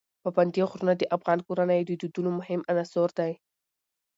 [0.23, 3.31] پابندي غرونه د افغان کورنیو د دودونو مهم عنصر دی.